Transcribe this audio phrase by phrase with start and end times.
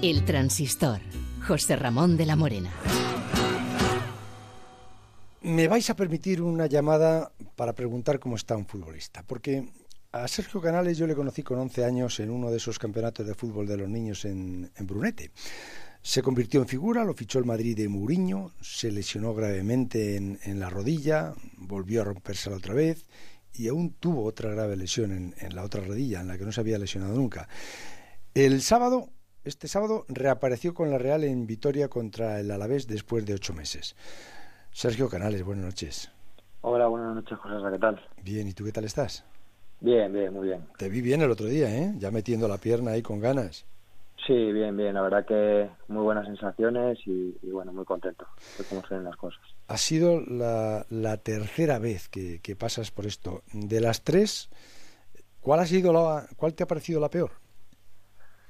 [0.00, 1.00] El transistor.
[1.44, 2.70] José Ramón de la Morena.
[5.42, 9.68] Me vais a permitir una llamada para preguntar cómo está un futbolista, porque
[10.12, 13.34] a Sergio Canales yo le conocí con 11 años en uno de esos campeonatos de
[13.34, 15.32] fútbol de los niños en, Brunete.
[16.00, 20.70] Se convirtió en figura, lo fichó el Madrid de Mourinho, se lesionó gravemente en, la
[20.70, 23.04] rodilla, volvió a rompérsela otra vez
[23.52, 26.52] y aún tuvo otra grave lesión en, en la otra rodilla, en la que no
[26.52, 27.48] se había lesionado nunca.
[28.32, 29.10] El sábado
[29.48, 33.96] este sábado reapareció con la Real en Vitoria contra el Alavés después de ocho meses.
[34.70, 36.12] Sergio Canales, buenas noches.
[36.60, 38.00] Hola, buenas noches, José, ¿qué tal?
[38.22, 39.24] Bien, ¿y tú qué tal estás?
[39.80, 40.66] Bien, bien, muy bien.
[40.76, 41.94] Te vi bien el otro día, ¿eh?
[41.98, 43.64] Ya metiendo la pierna ahí con ganas.
[44.26, 44.94] Sí, bien, bien.
[44.94, 48.26] La verdad que muy buenas sensaciones y, bueno, muy contento
[48.58, 49.40] de cómo se ven las cosas.
[49.68, 53.42] Ha sido la, tercera vez que, que, pasas por esto.
[53.52, 54.50] De las tres,
[55.40, 57.30] ¿cuál ha sido la, cuál te ha parecido la peor?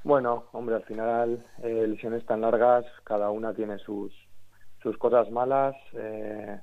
[0.04, 4.12] Bueno, hombre, al final eh, lesiones tan largas, cada una tiene sus,
[4.82, 5.74] sus cosas malas.
[5.92, 6.58] Eh,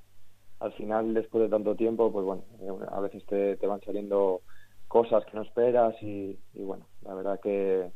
[0.59, 4.41] al final, después de tanto tiempo, pues bueno, eh, a veces te, te van saliendo
[4.87, 7.91] cosas que no esperas y, bueno, la verdad que,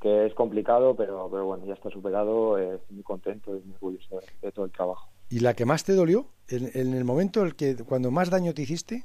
[0.00, 3.74] que es complicado, pero, pero bueno, ya está superado, eh, estoy muy contento y muy
[3.74, 5.10] orgulloso de, todo el trabajo.
[5.28, 6.28] ¿Y la que más te dolió?
[6.48, 9.04] ¿En, en el momento el que cuando más daño te hiciste?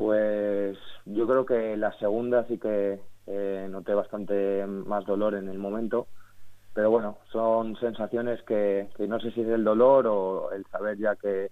[0.00, 5.58] Pues yo creo que la segunda sí que, eh, noté bastante más dolor en el
[5.58, 6.06] momento,
[6.72, 11.16] pero bueno, son sensaciones que, no sé si es el dolor o el saber ya
[11.16, 11.50] que,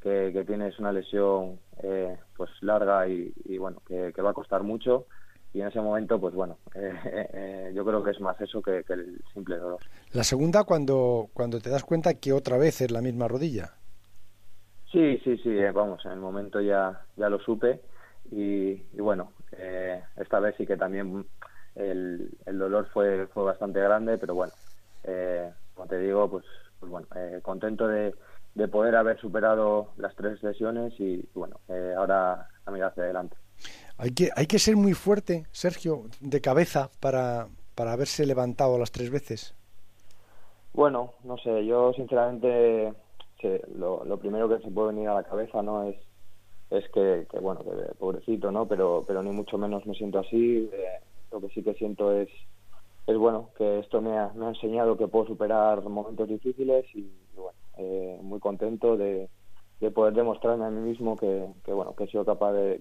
[0.00, 5.06] que, tienes una lesión eh, pues larga y, bueno, que, va a costar mucho
[5.52, 9.22] y en ese momento, pues bueno, eh, yo creo que es más eso que, el
[9.32, 9.78] simple dolor.
[10.12, 13.74] La segunda, cuando, cuando te das cuenta que otra vez es la misma rodilla.
[14.94, 17.80] Sí, sí, sí, vamos, en el momento ya, ya lo supe
[18.30, 21.26] y, bueno, eh, esta vez sí que también
[21.74, 24.52] el, el, dolor fue, fue bastante grande, pero bueno,
[25.02, 26.44] eh, como te digo, pues,
[26.78, 28.14] pues bueno, eh, contento de,
[28.54, 31.58] de, poder haber superado las tres lesiones y, bueno,
[31.98, 33.36] ahora a mirar hacia adelante.
[33.98, 38.92] Hay que, hay que ser muy fuerte, Sergio, de cabeza para, para haberse levantado las
[38.92, 39.56] tres veces.
[40.72, 42.94] Bueno, no sé, yo sinceramente
[43.76, 45.96] lo, primero que se puede venir a la cabeza no es
[46.70, 48.66] es que, bueno, que, pobrecito, ¿no?
[48.66, 50.68] Pero, pero ni mucho menos me siento así.
[50.72, 51.00] Eh,
[51.30, 52.28] lo que sí que siento es,
[53.06, 57.12] es bueno, que esto me ha, me ha enseñado que puedo superar momentos difíciles y,
[57.36, 59.28] bueno, eh, muy contento de,
[59.80, 62.78] de, poder demostrarme a mí mismo que, bueno, que he sido capaz de,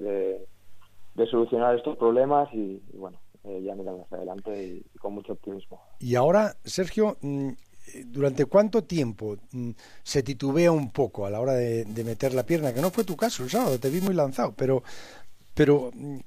[1.15, 5.33] de, solucionar estos problemas y, bueno, eh, ya mirar hacia adelante y, y, con mucho
[5.33, 5.81] optimismo.
[5.99, 7.49] Y ahora, Sergio, mm,
[8.05, 9.71] ¿durante cuánto tiempo mm,
[10.01, 12.73] se titubea un poco a la hora de, meter la pierna?
[12.73, 14.83] Que no fue tu caso el sábado, te vi muy lanzado, pero,
[15.53, 16.19] pero mm,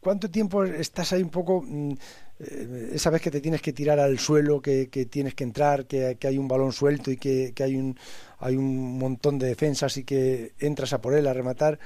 [0.00, 1.92] ¿cuánto tiempo estás ahí un poco, mm,
[2.40, 6.18] eh, esa vez que te tienes que tirar al suelo, que, tienes que entrar, que,
[6.22, 7.96] hay un balón suelto y que, hay, un,
[8.38, 11.78] hay un montón de defensas y que entras a por él a rematar?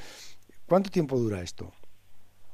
[0.66, 1.72] ¿Cuánto tiempo dura esto?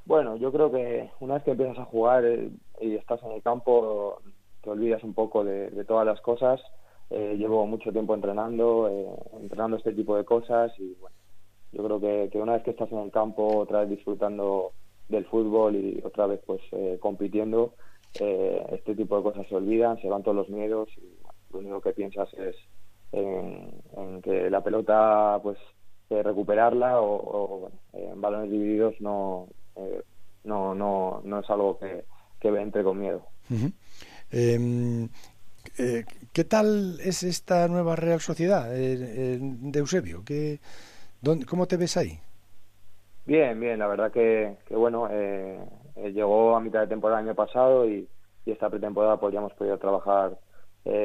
[0.07, 3.43] Bueno, yo creo que una vez que empiezas a jugar eh, y estás en el
[3.43, 4.21] campo,
[4.65, 6.61] te olvidas un poco de, todas las cosas.
[7.11, 9.07] Eh, llevo mucho tiempo entrenando, eh,
[9.41, 11.15] entrenando este tipo de cosas y bueno,
[11.73, 14.73] yo creo que, una vez que estás en el campo, otra vez disfrutando
[15.09, 17.75] del fútbol y otra vez pues eh, compitiendo,
[18.15, 21.19] este tipo de cosas se olvidan, se van todos los miedos y
[21.53, 22.55] lo único que piensas es
[23.11, 25.59] en, que la pelota pues
[26.09, 29.49] recuperarla o, en balones divididos no,
[30.45, 32.05] no, no, no es algo que,
[32.39, 33.27] que entre con miedo.
[34.37, 40.23] Eh, ¿Qué tal es esta nueva Real Sociedad eh, de Eusebio?
[40.27, 40.59] ¿Qué,
[41.49, 42.19] ¿Cómo te ves ahí?
[43.27, 45.59] Bien, bien, la verdad que, bueno, eh,
[46.13, 48.09] llegó a mitad de temporada el año pasado y,
[48.45, 50.39] esta pretemporada pues ya hemos podido trabajar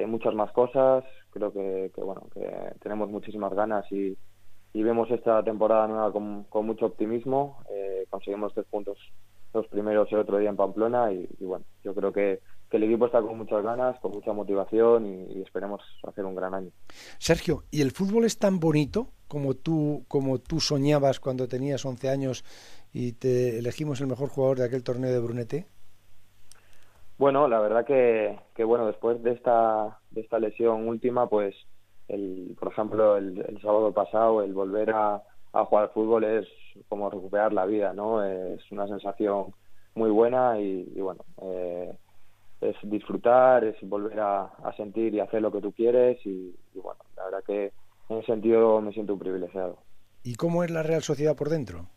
[0.08, 1.06] muchas más cosas.
[1.32, 2.46] Creo que, bueno, que
[2.82, 4.18] tenemos muchísimas ganas y,
[4.74, 7.64] vemos esta temporada nueva con, mucho optimismo.
[8.10, 8.98] conseguimos tres puntos
[9.54, 13.08] los primeros el otro día en Pamplona y bueno, yo creo que que el equipo
[13.08, 16.72] está con muchas ganas, con mucha motivación y, esperemos hacer un gran año.
[17.18, 22.10] Sergio, ¿y el fútbol es tan bonito como tú, como tú soñabas cuando tenías 11
[22.10, 22.46] años
[22.94, 25.66] y te elegimos el mejor jugador de aquel torneo de Brunete?
[27.18, 31.56] Bueno, la verdad que, que bueno, después de esta, de esta lesión última, pues,
[32.08, 35.22] el, por ejemplo, el, sábado pasado, el volver a,
[35.54, 36.48] a jugar al fútbol es
[36.88, 38.24] como recuperar la vida, ¿no?
[38.24, 39.54] Es una sensación
[39.96, 41.94] muy buena y, bueno, eh,
[42.62, 47.26] es disfrutar, es volver a, sentir y hacer lo que tú quieres y, bueno, la
[47.26, 47.72] verdad que
[48.10, 49.78] en ese sentido me siento un privilegiado.
[50.24, 51.88] ¿Y cómo es la Real Sociedad por dentro?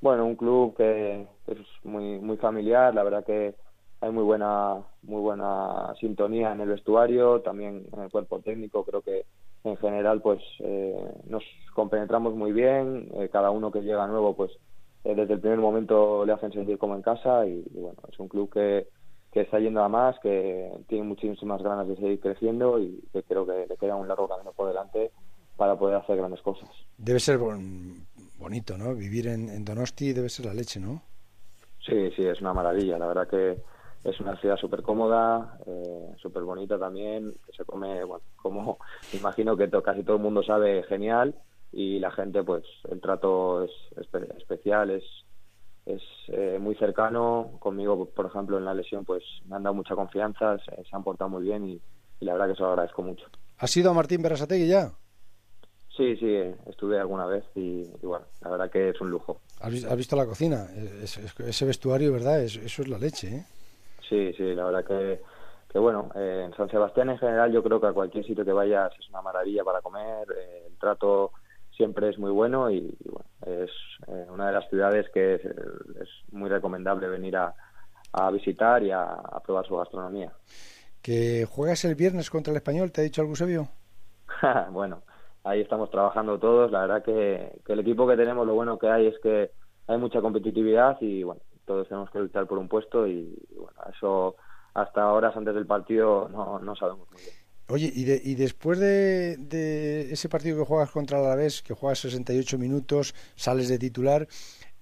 [0.00, 3.54] Bueno, un club que, es muy muy familiar, la verdad que,
[4.00, 8.84] hay muy buena muy buena sintonía en el vestuario, también en el cuerpo técnico.
[8.84, 9.24] Creo que
[9.64, 10.94] en general pues eh,
[11.26, 11.42] nos
[11.74, 13.08] compenetramos muy bien.
[13.14, 14.52] Eh, cada uno que llega nuevo pues
[15.04, 18.28] eh, desde el primer momento le hacen sentir como en casa y, bueno es un
[18.28, 18.86] club que,
[19.36, 23.44] que está yendo a más, que tiene muchísimas ganas de seguir creciendo y que creo
[23.44, 25.10] que le queda un largo camino por delante
[25.58, 26.70] para poder hacer grandes cosas.
[26.96, 27.38] Debe ser
[28.38, 28.94] bonito, ¿no?
[28.94, 31.02] Vivir en, en Donosti debe ser la leche, ¿no?
[31.84, 32.96] Sí, sí, es una maravilla.
[32.96, 33.58] La verdad que
[34.04, 38.78] es una ciudad súper cómoda, eh, súper bonita también, que se come, bueno, como
[39.12, 41.34] imagino que casi todo el mundo sabe, genial,
[41.72, 43.70] y la gente, pues, el trato es
[44.38, 45.04] especial, es,
[45.86, 47.52] es eh, muy cercano.
[47.60, 51.30] Conmigo, por ejemplo, en la lesión, pues, me han dado mucha confianza, se, han portado
[51.30, 51.80] muy bien y,
[52.20, 53.26] la verdad que eso lo agradezco mucho.
[53.58, 54.90] ¿Has ido a Martín Berasategui ya?
[55.96, 56.36] Sí, sí,
[56.66, 59.40] estuve alguna vez y, bueno, la verdad que es un lujo.
[59.60, 60.66] ¿Has, visto la cocina?
[61.02, 62.42] ese vestuario, ¿verdad?
[62.42, 63.44] Eso, eso es la leche, ¿eh?
[64.08, 65.20] Sí, sí, la verdad que,
[65.72, 68.52] que bueno, eh, en San Sebastián en general yo creo que a cualquier sitio que
[68.52, 71.32] vayas es una maravilla para comer, eh, el trato
[71.76, 73.70] siempre es muy bueno y, bueno, es
[74.08, 75.42] eh, una de las ciudades que es,
[76.32, 77.54] muy recomendable venir a,
[78.12, 80.32] a visitar y a, probar su gastronomía.
[81.02, 82.90] ¿Que juegas el viernes contra el español?
[82.90, 83.68] ¿Te ha dicho algo Eusebio?
[84.70, 85.02] bueno,
[85.44, 86.70] ahí estamos trabajando todos.
[86.70, 89.50] La verdad que, que el equipo que tenemos, lo bueno que hay es que
[89.86, 94.36] hay mucha competitividad y bueno, todos tenemos que luchar por un puesto y, bueno, eso
[94.74, 97.45] hasta horas antes del partido no, no sabemos muy bien.
[97.68, 101.98] Oye, y, y después de, de, ese partido que juegas contra el Alavés, que juegas
[102.00, 104.28] 68 minutos, sales de titular,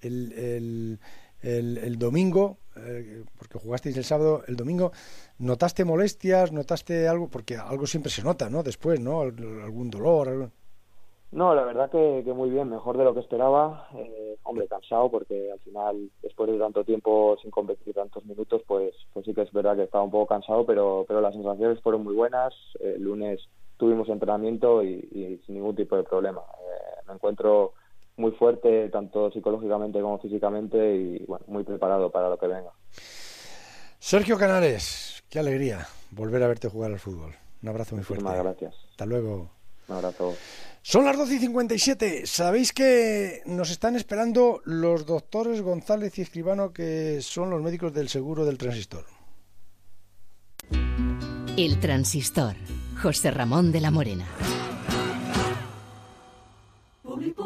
[0.01, 0.99] el,
[1.41, 4.91] el, el, domingo, eh, porque jugasteis el sábado, el domingo,
[5.39, 6.51] ¿notaste molestias?
[6.51, 7.27] ¿Notaste algo?
[7.27, 8.61] Porque algo siempre se nota, ¿no?
[8.61, 9.21] Después, ¿no?
[9.21, 10.29] Algún dolor.
[10.29, 10.51] Algo...
[11.35, 13.89] No, la verdad que, muy bien, mejor de lo que esperaba.
[13.93, 18.95] Eh, hombre, cansado porque al final, después de tanto tiempo sin competir tantos minutos, pues,
[19.11, 22.05] pues sí que es verdad que estaba un poco cansado, pero, pero las sensaciones fueron
[22.05, 22.53] muy buenas.
[22.79, 23.41] El lunes
[23.75, 26.39] tuvimos entrenamiento y, sin ningún tipo de problema.
[26.39, 27.73] Eh, me encuentro
[28.15, 32.71] muy fuerte, tanto psicológicamente como físicamente, y bueno, muy preparado para lo que venga.
[33.99, 37.35] Sergio Canales, qué alegría volver a verte jugar al fútbol.
[37.61, 38.23] Un abrazo muy fuerte.
[38.23, 38.75] Muchas gracias.
[38.91, 39.49] Hasta luego.
[39.89, 40.33] Un abrazo.
[40.87, 42.27] Son las 12 y 57.
[42.27, 48.07] Sabéis que nos están esperando los doctores González y Escribano, que son los médicos del
[48.07, 49.03] seguro del transistor.
[51.57, 52.55] El transistor.
[53.01, 54.27] José Ramón de la Morena.